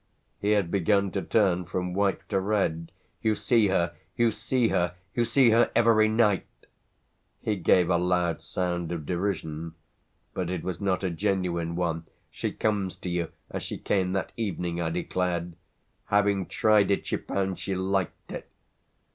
[0.39, 2.91] He had begun to turn from white to red.
[3.21, 6.47] "You see her you see her: you see her every night!"
[7.39, 9.75] He gave a loud sound of derision,
[10.33, 12.07] but it was not a genuine one.
[12.31, 15.53] "She comes to you as she came that evening," I declared;
[16.05, 18.49] "having tried it she found she liked it!"